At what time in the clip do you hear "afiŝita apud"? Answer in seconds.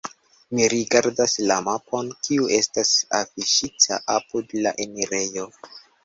3.17-4.55